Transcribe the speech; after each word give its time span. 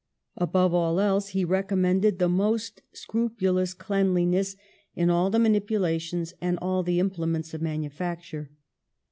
Above 0.37 0.73
all 0.73 0.99
else, 0.99 1.27
he 1.27 1.45
recommended 1.45 2.17
the 2.17 2.27
most 2.27 2.81
scrupulous 2.91 3.75
cleanli 3.75 4.25
ness 4.25 4.55
in 4.95 5.11
all 5.11 5.29
the 5.29 5.37
manipulations 5.37 6.33
and 6.41 6.57
all 6.59 6.81
the 6.81 6.97
imple 6.97 7.29
ments 7.29 7.53
of 7.53 7.61
manufacture. 7.61 8.49